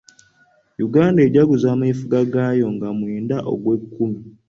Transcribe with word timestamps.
Uganda 0.87 1.19
ejaguza 1.27 1.67
ameefuga 1.75 2.17
gaayo 2.33 2.67
nga 2.75 2.87
mwenda 2.99 3.35
ogwekkumi. 3.51 4.19